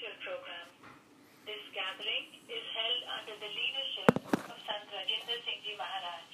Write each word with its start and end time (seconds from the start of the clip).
program. 0.00 0.68
This 1.44 1.60
gathering 1.76 2.32
is 2.48 2.64
held 2.72 3.00
under 3.12 3.36
the 3.36 3.50
leadership 3.52 4.14
of 4.48 4.56
Sant 4.64 4.88
Rajinder 4.88 5.36
Singh 5.44 5.60
Ji 5.60 5.76
Maharaj. 5.76 6.32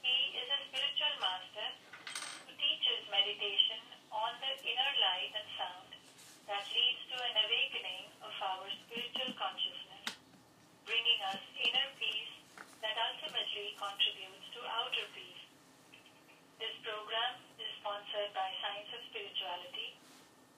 He 0.00 0.18
is 0.40 0.48
a 0.48 0.60
spiritual 0.72 1.14
master 1.20 1.68
who 2.48 2.52
teaches 2.56 3.04
meditation 3.12 3.76
on 4.08 4.32
the 4.40 4.52
inner 4.64 4.92
light 5.04 5.36
and 5.36 5.48
sound 5.60 5.90
that 6.48 6.64
leads 6.72 7.02
to 7.12 7.16
an 7.20 7.34
awakening 7.44 8.08
of 8.24 8.32
our 8.40 8.64
spiritual 8.88 9.36
consciousness, 9.36 10.16
bringing 10.88 11.20
us 11.28 11.44
inner 11.60 11.88
peace 12.00 12.34
that 12.80 12.96
ultimately 12.96 13.76
contributes 13.76 14.48
to 14.56 14.60
outer 14.64 15.06
peace. 15.12 15.44
This 16.56 16.72
program 16.80 17.36
is 17.60 17.68
sponsored 17.84 18.32
by 18.32 18.48
Science 18.64 18.90
of 18.96 19.04
Spirituality, 19.12 19.92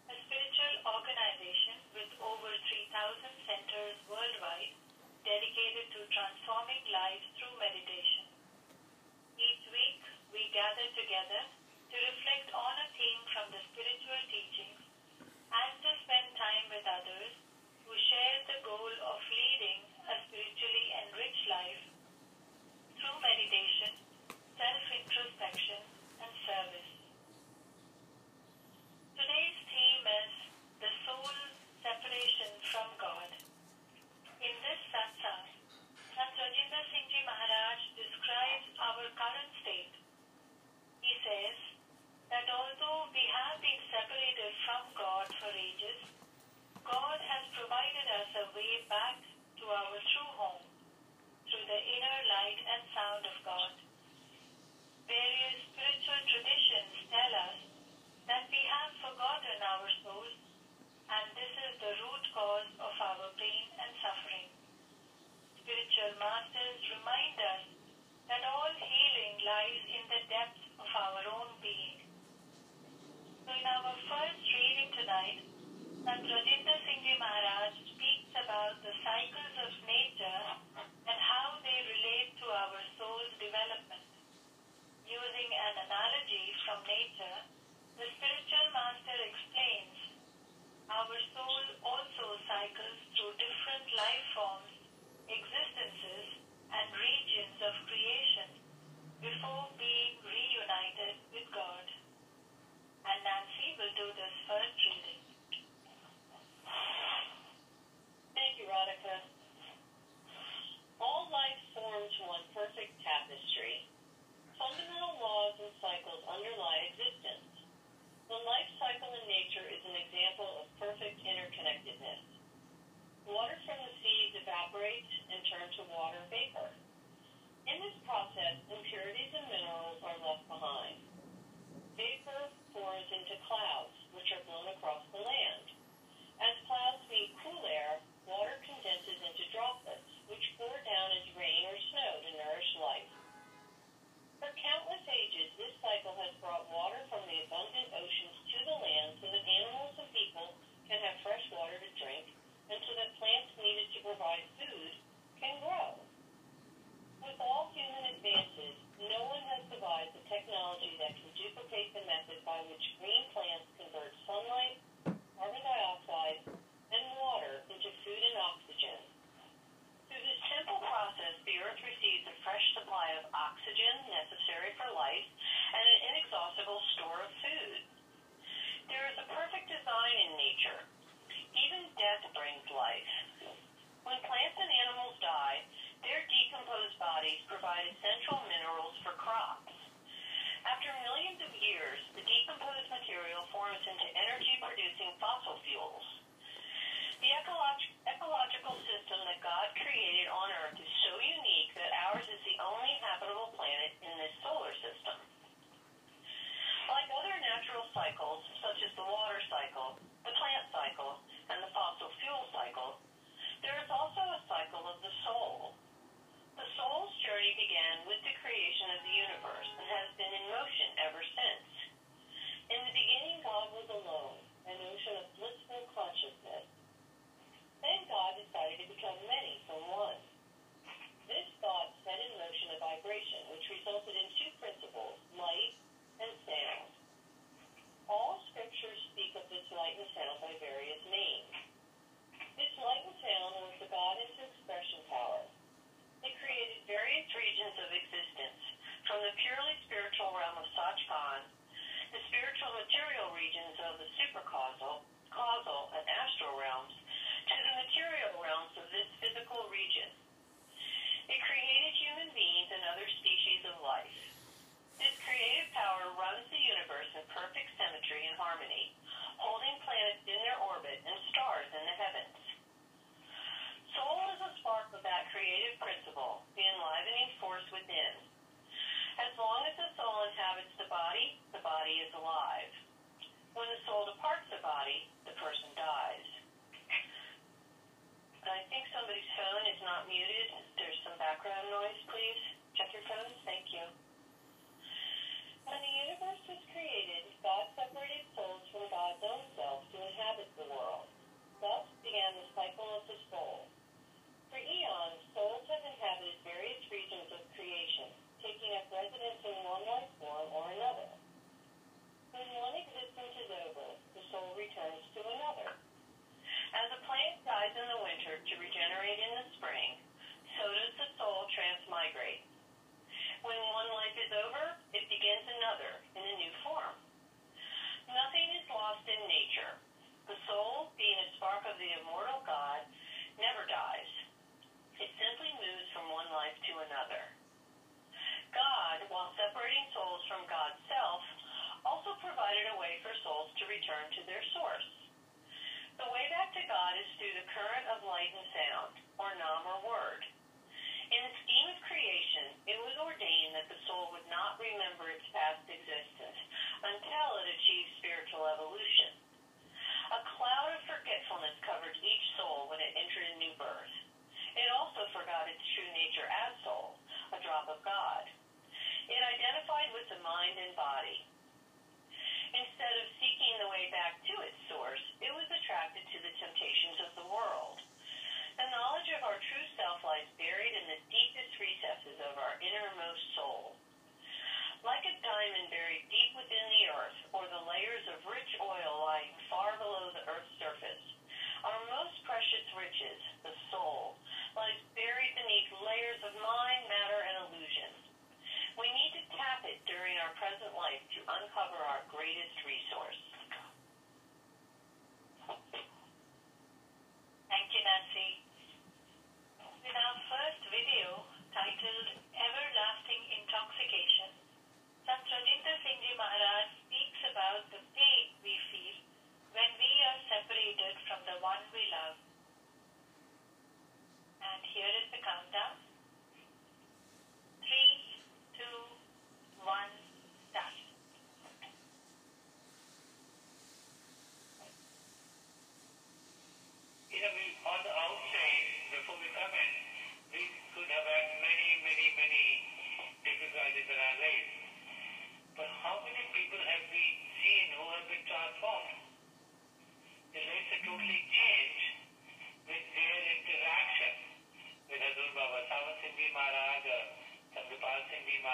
a 0.06 0.14
spiritual 0.30 0.74
organization 0.94 1.83
over 2.24 2.48
3,000 2.48 2.88
centers 3.44 3.96
worldwide 4.08 4.72
dedicated 5.28 5.92
to 5.92 6.08
transforming 6.08 6.84
lives 6.88 7.26
through 7.36 7.52
meditation. 7.60 8.24
Each 9.36 9.64
week, 9.68 10.00
we 10.32 10.48
gather 10.56 10.88
together 10.96 11.42
to 11.92 11.96
reflect 12.00 12.48
on 12.56 12.74
a 12.80 12.88
theme 12.96 13.22
from 13.36 13.46
the 13.52 13.60
spiritual 13.72 14.20
teachings 14.32 14.80
and 15.52 15.72
to 15.84 15.90
spend 16.04 16.28
time 16.34 16.66
with 16.72 16.84
others 16.88 17.32
who 17.84 17.92
share 17.92 18.38
the 18.48 18.60
goal 18.64 18.94
of 19.04 19.18
leading 19.28 19.53
back 48.94 49.18
to 49.58 49.64
our 49.66 49.98
true 50.14 50.30
home. 50.38 50.63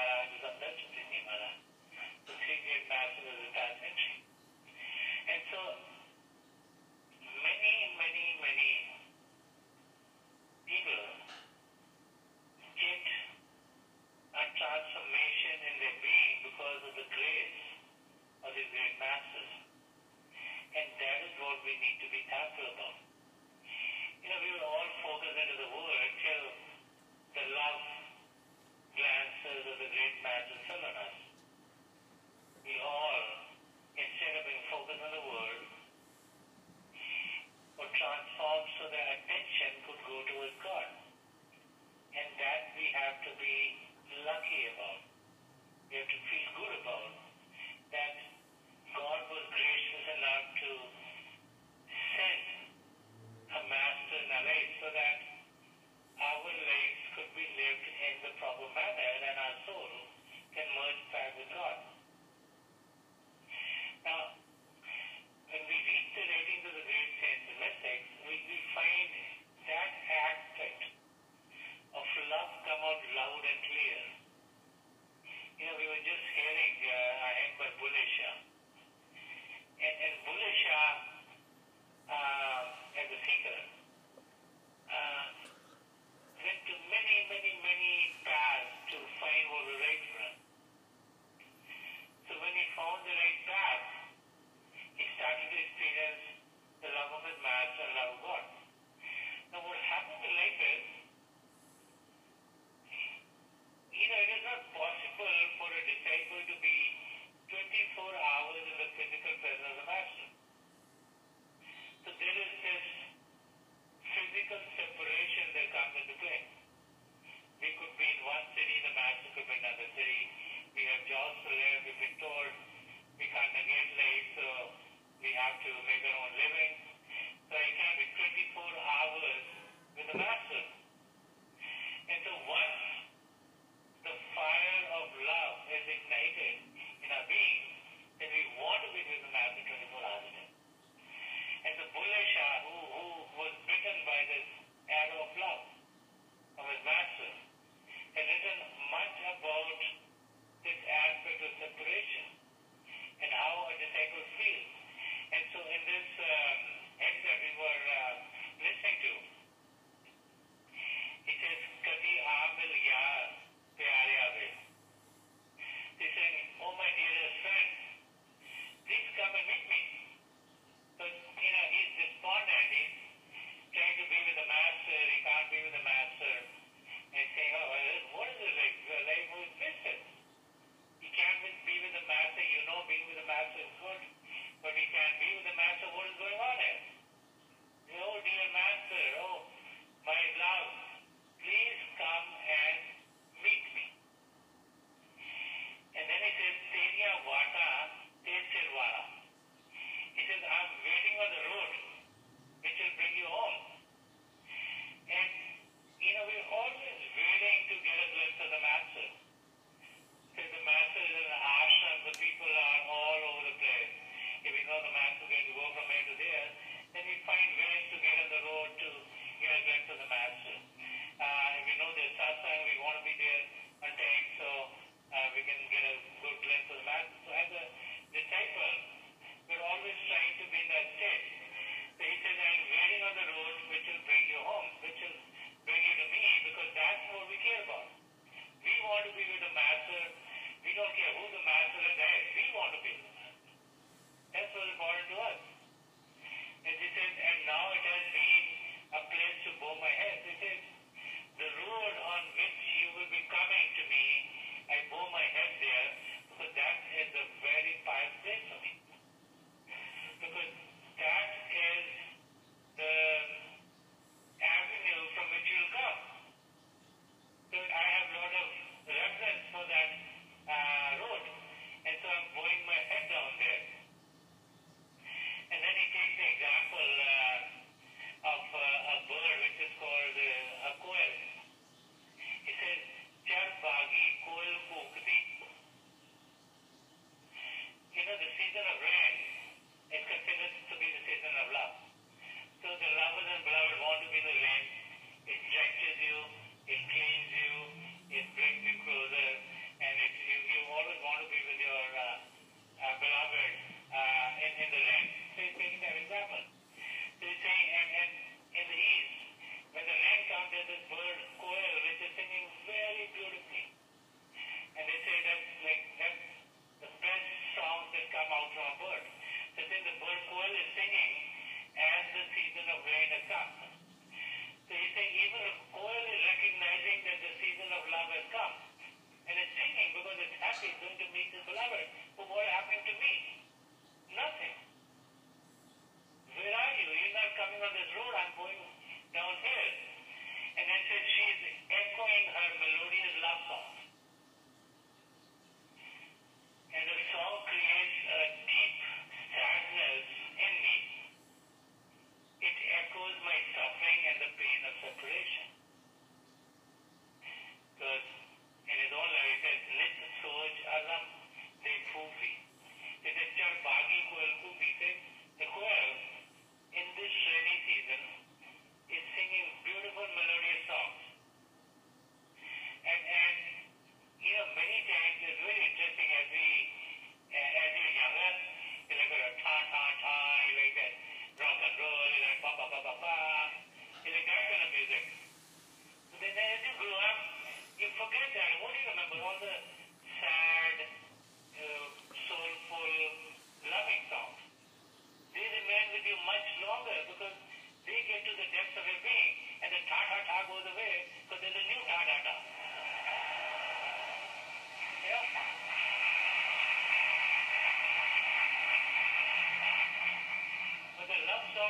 I 0.00 0.24
was 0.32 0.42
a 0.48 0.52
message 0.60 0.94
in 0.96 1.22
my 1.28 1.36
life. 1.36 1.60
The 2.26 2.34
senior 2.40 2.80
pastor 2.88 3.24
of 3.28 3.36
the 3.44 3.50
Catholic 3.52 3.99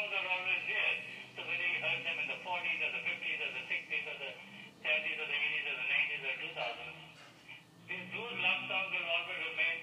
songs 0.01 0.17
are 0.17 0.29
always 0.33 0.63
there. 0.65 0.97
So 1.37 1.45
whether 1.45 1.61
you 1.61 1.79
heard 1.85 2.01
them 2.09 2.17
in 2.25 2.29
the 2.33 2.41
40s 2.41 2.81
or 2.81 2.91
the 2.97 3.05
50s 3.05 3.39
or 3.45 3.51
the 3.53 3.65
60s 3.69 4.05
or 4.09 4.17
the 4.17 4.33
70s 4.81 5.19
or 5.21 5.29
the 5.29 5.37
80s 5.37 5.65
or 5.69 5.77
the 5.77 5.89
90s 5.93 6.23
or 6.25 6.35
2000s, 6.41 6.97
these, 7.85 8.07
those 8.17 8.37
love 8.41 8.61
songs 8.65 8.91
will 8.97 9.09
always 9.13 9.41
remain 9.45 9.77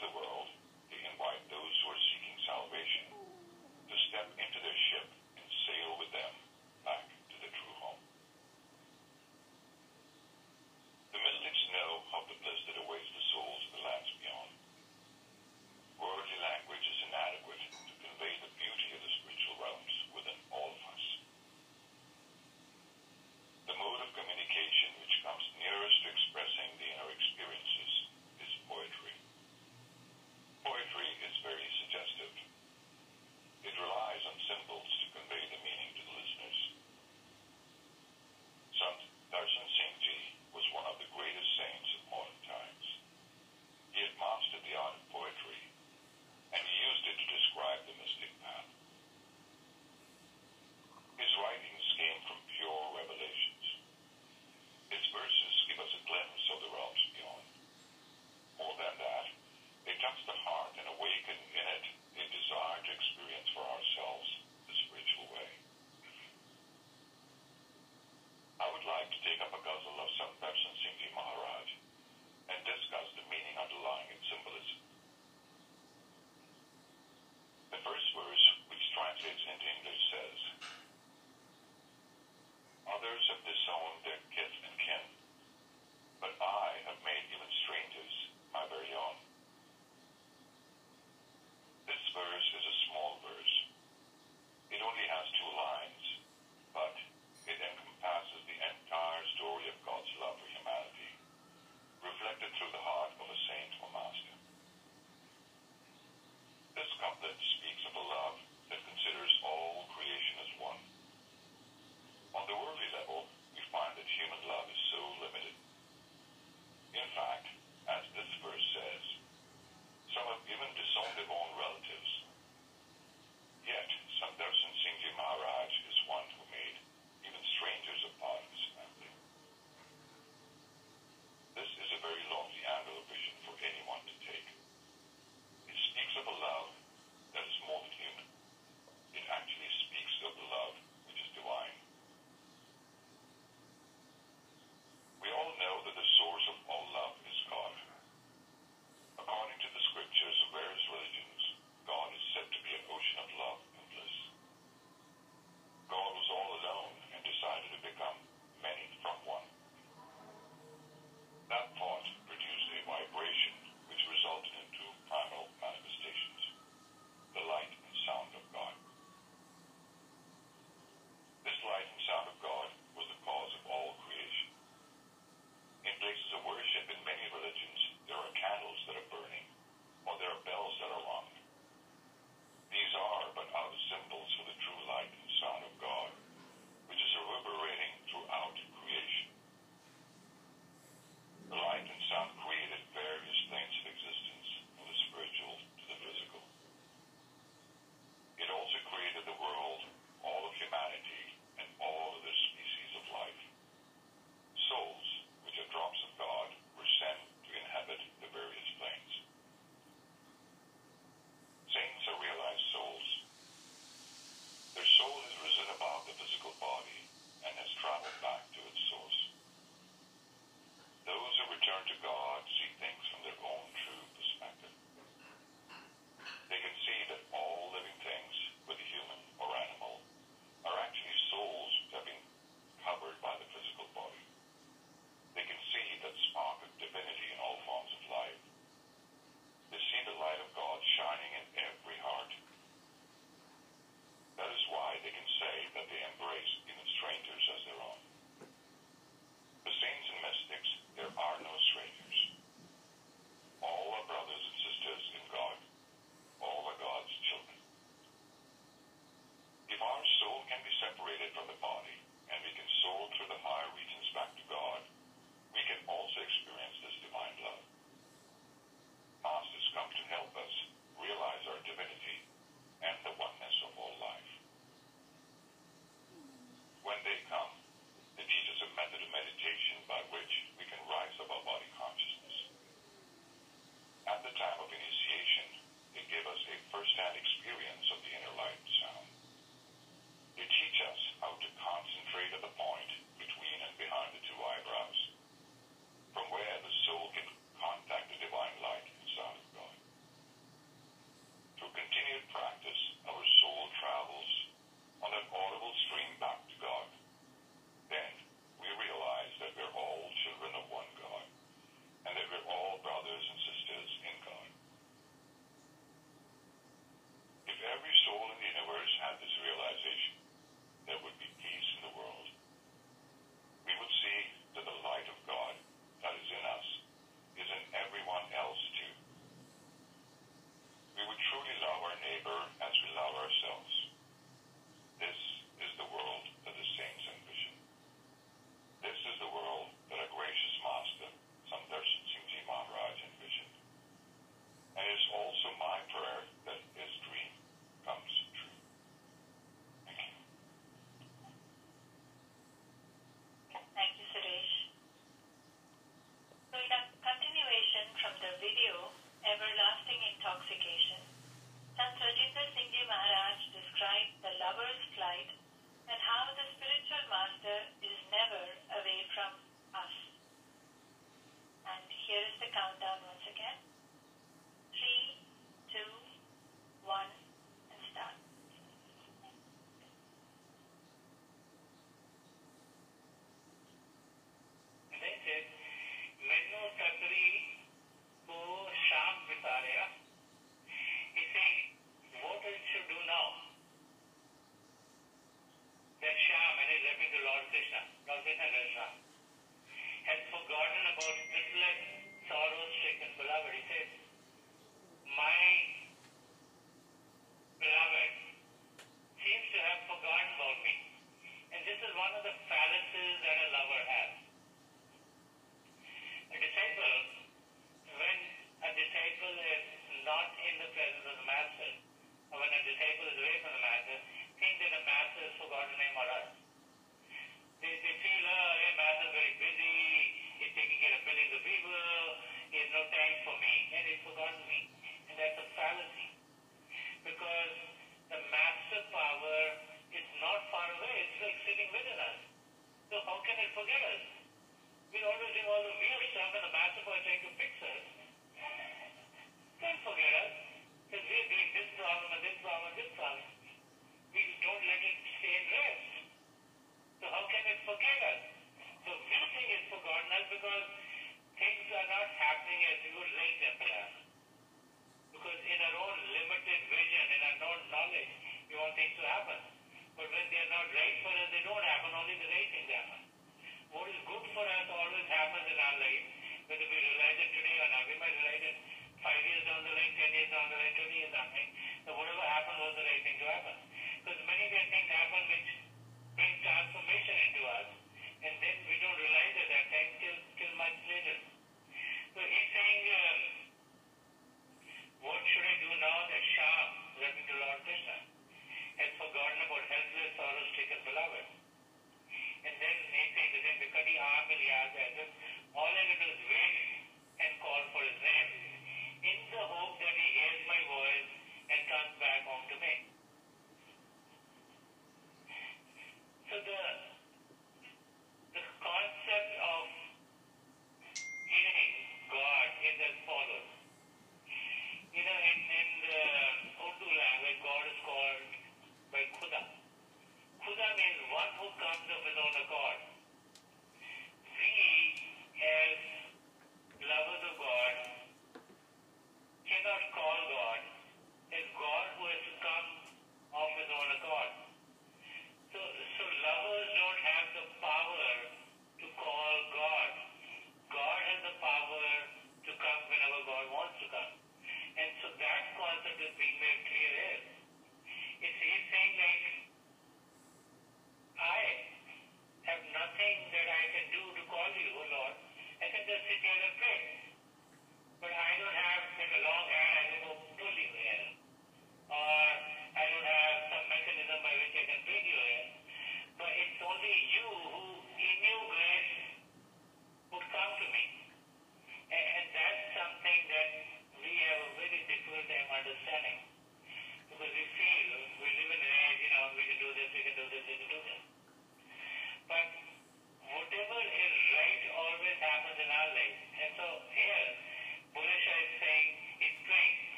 the 0.00 0.08
world. 0.14 0.35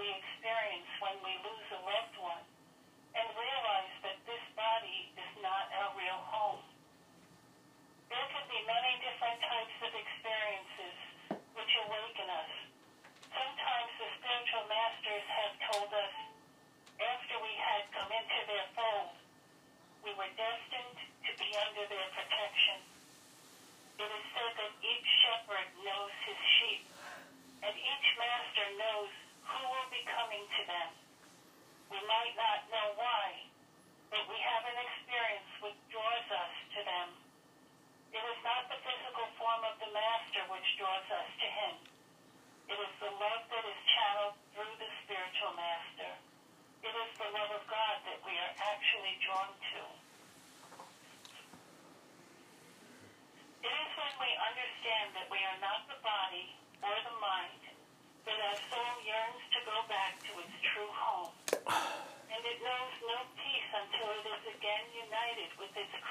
we 0.00 0.08
experience 0.16 0.88
when 1.04 1.12
we 1.20 1.36
lose 1.44 1.68
a 1.76 1.80
loved 1.84 2.09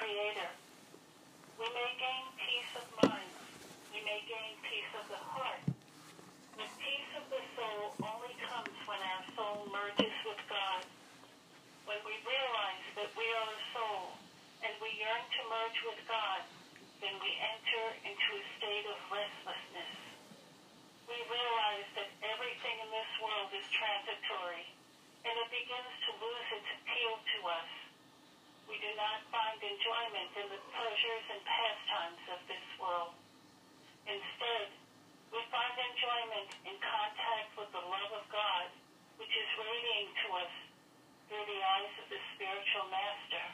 Creator. 0.00 0.48
We 1.60 1.68
may 1.76 1.92
gain 2.00 2.24
peace 2.40 2.72
of 2.72 2.88
mind. 3.04 3.32
We 3.92 4.00
may 4.00 4.24
gain 4.24 4.56
peace 4.64 4.92
of 4.96 5.04
the 5.12 5.20
heart. 5.20 5.60
The 6.56 6.64
peace 6.80 7.12
of 7.20 7.28
the 7.28 7.44
soul 7.52 8.00
only 8.00 8.32
comes 8.48 8.72
when 8.88 8.96
our 8.96 9.24
soul 9.36 9.68
merges 9.68 10.16
with 10.24 10.40
God. 10.48 10.88
When 11.84 12.00
we 12.08 12.16
realize 12.24 12.86
that 12.96 13.12
we 13.12 13.28
are 13.28 13.50
a 13.52 13.60
soul 13.76 14.16
and 14.64 14.72
we 14.80 14.88
yearn 14.96 15.20
to 15.20 15.42
merge 15.52 15.80
with 15.84 16.00
God, 16.08 16.48
then 17.04 17.12
we 17.20 17.36
enter 17.36 17.84
into 18.00 18.28
a 18.40 18.44
state 18.56 18.88
of 18.88 18.96
restlessness. 19.12 19.92
We 21.12 21.20
realize 21.28 21.88
that 22.00 22.08
everything 22.24 22.76
in 22.80 22.88
this 22.88 23.12
world 23.20 23.52
is 23.52 23.68
transitory, 23.68 24.64
and 25.28 25.34
it 25.44 25.48
begins 25.52 25.92
to 26.08 26.10
lose 26.24 26.48
its 26.56 26.68
appeal 26.72 27.20
to 27.20 27.38
us. 27.52 27.79
We 28.70 28.78
do 28.78 28.94
not 28.94 29.26
find 29.34 29.58
enjoyment 29.58 30.30
in 30.38 30.46
the 30.46 30.62
pleasures 30.70 31.26
and 31.34 31.42
pastimes 31.42 32.22
of 32.30 32.40
this 32.46 32.66
world. 32.78 33.18
Instead, 34.06 34.70
we 35.34 35.42
find 35.50 35.74
enjoyment 35.74 36.54
in 36.70 36.78
contact 36.78 37.50
with 37.58 37.66
the 37.74 37.82
love 37.82 38.12
of 38.14 38.22
God, 38.30 38.70
which 39.18 39.34
is 39.34 39.50
radiating 39.58 40.14
to 40.22 40.28
us 40.38 40.54
through 41.26 41.46
the 41.50 41.60
eyes 41.66 41.94
of 41.98 42.06
the 42.14 42.20
spiritual 42.38 42.86
master. 42.94 43.46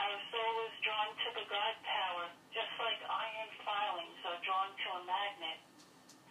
Our 0.00 0.16
soul 0.32 0.54
is 0.64 0.76
drawn 0.80 1.12
to 1.12 1.28
the 1.36 1.46
God 1.52 1.76
power, 1.84 2.24
just 2.56 2.72
like 2.80 3.00
iron 3.04 3.52
filings 3.68 4.20
are 4.32 4.40
drawn 4.40 4.72
to 4.72 4.88
a 4.96 5.02
magnet. 5.04 5.60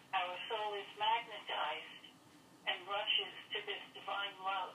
Our 0.10 0.34
soul 0.50 0.74
is 0.74 0.90
magnetized 0.98 2.06
and 2.66 2.82
rushes 2.90 3.36
to 3.54 3.58
this 3.70 3.84
divine 3.94 4.38
love. 4.42 4.74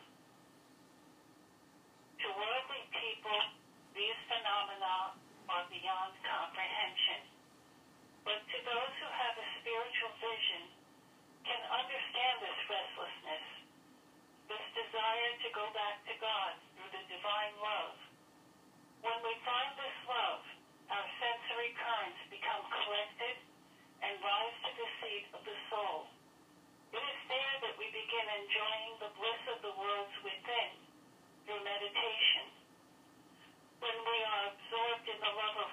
are 5.50 5.66
beyond 5.66 6.14
comprehension. 6.22 7.26
But 8.22 8.38
to 8.38 8.58
those 8.62 8.92
who 9.02 9.10
have 9.10 9.34
a 9.34 9.46
spiritual 9.58 10.12
vision, 10.22 10.80
can 11.42 11.62
understand 11.72 12.34
this 12.44 12.60
restlessness, 12.68 13.46
this 14.46 14.66
desire 14.76 15.32
to 15.42 15.48
go 15.50 15.66
back 15.74 15.98
to 16.06 16.14
God 16.20 16.52
through 16.76 16.92
the 16.94 17.04
divine 17.10 17.54
love. 17.58 17.96
When 19.02 19.18
we 19.24 19.34
find 19.42 19.72
this 19.74 19.98
love, 20.06 20.42
our 20.92 21.06
sensory 21.18 21.72
currents 21.74 22.20
become 22.28 22.62
collected 22.70 23.36
and 24.04 24.14
rise 24.20 24.56
to 24.68 24.72
the 24.76 24.88
seat 25.00 25.24
of 25.32 25.42
the 25.42 25.56
soul. 25.72 26.12
It 26.92 27.02
is 27.02 27.20
there 27.30 27.56
that 27.66 27.78
we 27.78 27.86
begin 27.88 28.26
enjoying 28.46 28.92
the 29.00 29.12
bliss 29.16 29.42
of 29.54 29.58
the 29.64 29.74
worlds 29.74 30.16
within 30.22 30.70
through 31.46 31.62
meditation 31.64 32.59
when 33.80 33.96
we 34.04 34.16
are 34.24 34.42
absorbed 34.52 35.06
in 35.08 35.18
the 35.20 35.32
love 35.36 35.56
of 35.60 35.70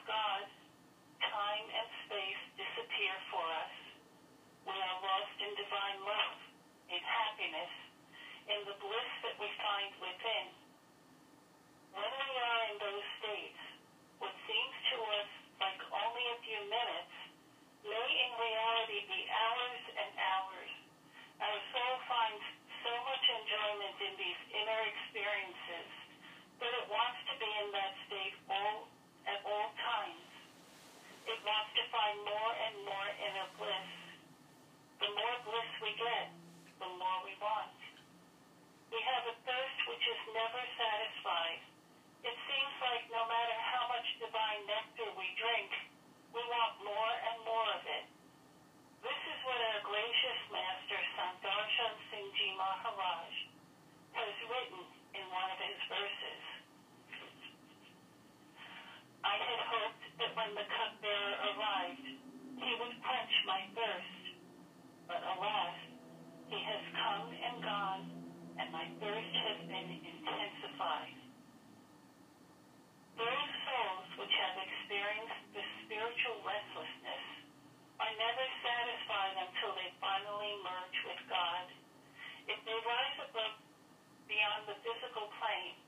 The 84.67 84.75
physical 84.83 85.31
plane. 85.39 85.86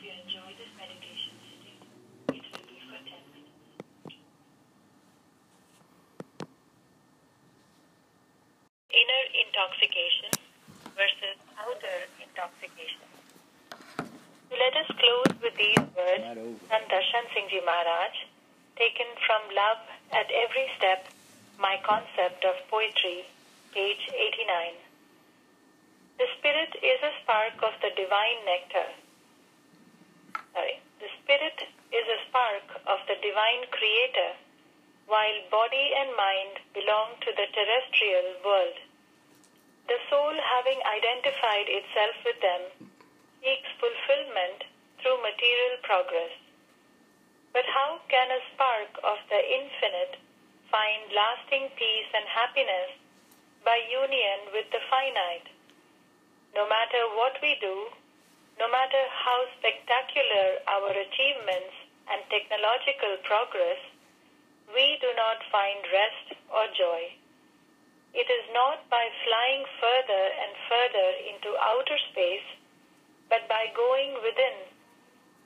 Hope 0.00 0.08
you 0.08 0.16
enjoy 0.24 0.48
this 0.56 0.72
meditation 0.80 1.36
sitting. 1.44 1.76
It 2.32 2.44
will 2.52 2.64
be 2.64 2.80
for 2.88 2.96
10 2.96 3.20
minutes. 3.36 4.16
Inner 8.88 9.24
intoxication 9.44 10.32
versus 10.96 11.36
outer 11.60 11.98
intoxication. 12.16 13.04
Let 14.48 14.72
us 14.80 14.88
close 14.96 15.32
with 15.44 15.56
these 15.56 15.84
words 15.92 16.24
from 16.68 16.82
Darshan 16.88 17.26
Singh 17.34 17.48
Ji 17.50 17.60
Maharaj, 17.60 18.14
taken 18.76 19.08
from 19.26 19.42
Love 19.52 19.84
at 20.12 20.32
Every 20.32 20.68
Step, 20.80 21.12
My 21.58 21.76
Concept 21.84 22.44
of 22.44 22.56
Poetry, 22.70 23.28
page 23.72 24.08
89. 24.08 24.80
The 26.18 26.28
spirit 26.38 26.72
is 26.80 27.00
a 27.04 27.12
spark 27.22 27.60
of 27.62 27.76
the 27.80 27.92
divine 27.96 28.40
nectar. 28.48 28.88
Sorry. 30.52 30.80
The 31.00 31.08
spirit 31.22 31.58
is 31.92 32.06
a 32.06 32.22
spark 32.28 32.66
of 32.86 33.00
the 33.08 33.16
divine 33.22 33.64
creator, 33.70 34.36
while 35.06 35.38
body 35.50 35.94
and 35.96 36.14
mind 36.16 36.60
belong 36.74 37.16
to 37.22 37.32
the 37.32 37.48
terrestrial 37.54 38.36
world. 38.44 38.78
The 39.88 39.98
soul, 40.10 40.34
having 40.34 40.78
identified 40.86 41.66
itself 41.66 42.16
with 42.24 42.38
them, 42.40 42.62
seeks 43.42 43.70
fulfillment 43.80 44.64
through 45.00 45.22
material 45.22 45.82
progress. 45.82 46.30
But 47.52 47.66
how 47.66 47.98
can 48.06 48.30
a 48.30 48.44
spark 48.54 48.92
of 49.02 49.18
the 49.30 49.42
infinite 49.42 50.20
find 50.70 51.10
lasting 51.10 51.70
peace 51.74 52.10
and 52.14 52.26
happiness 52.28 52.94
by 53.64 53.82
union 53.90 54.52
with 54.52 54.70
the 54.70 54.84
finite? 54.86 55.48
No 56.54 56.68
matter 56.68 57.02
what 57.16 57.40
we 57.42 57.56
do, 57.58 57.90
no 58.60 58.68
matter 58.68 59.04
how 59.08 59.48
spectacular 59.56 60.60
our 60.68 60.92
achievements 60.92 61.72
and 62.12 62.20
technological 62.28 63.16
progress, 63.24 63.80
we 64.76 65.00
do 65.00 65.08
not 65.16 65.40
find 65.48 65.80
rest 65.88 66.36
or 66.52 66.68
joy. 66.76 67.08
It 68.12 68.28
is 68.28 68.44
not 68.52 68.84
by 68.92 69.08
flying 69.24 69.64
further 69.80 70.24
and 70.44 70.52
further 70.68 71.08
into 71.24 71.56
outer 71.56 71.96
space, 72.12 72.44
but 73.32 73.48
by 73.48 73.72
going 73.72 74.20
within, 74.20 74.68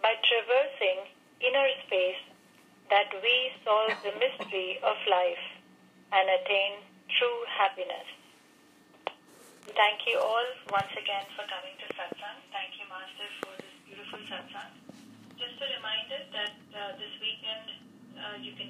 by 0.03 0.19
traversing 0.27 1.07
inner 1.39 1.71
space, 1.87 2.19
that 2.91 3.15
we 3.23 3.55
solve 3.63 3.95
the 4.03 4.19
mystery 4.19 4.83
of 4.83 4.97
life 5.07 5.47
and 6.11 6.27
attain 6.35 6.83
true 7.15 7.41
happiness. 7.47 8.14
Thank 9.73 10.05
you 10.05 10.21
all 10.21 10.45
once 10.69 10.93
again 10.93 11.25
for 11.33 11.49
coming 11.49 11.73
to 11.81 11.87
Satsang. 11.97 12.37
Thank 12.53 12.77
you, 12.77 12.85
Master, 12.85 13.29
for 13.41 13.57
this 13.57 13.73
beautiful 13.89 14.21
Satsang. 14.29 14.77
Just 15.41 15.57
a 15.57 15.69
reminder 15.81 16.21
that 16.37 16.55
uh, 16.77 16.93
this 17.01 17.11
weekend 17.17 17.67
uh, 18.15 18.37
you 18.45 18.53
can 18.53 18.63